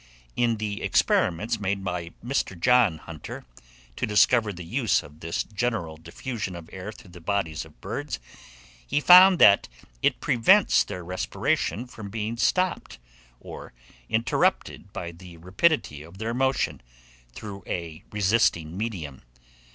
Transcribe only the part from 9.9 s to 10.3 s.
it